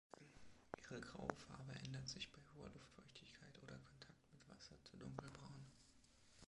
Ihre 0.79 0.99
graue 0.99 1.31
Farbe 1.35 1.73
ändert 1.85 2.09
sich 2.09 2.31
bei 2.31 2.39
hoher 2.55 2.71
Luftfeuchtigkeit 2.73 3.55
oder 3.61 3.77
Kontakt 3.77 4.19
mit 4.31 4.49
Wasser 4.49 4.75
zu 4.83 4.97
dunkelbraun. 4.97 5.67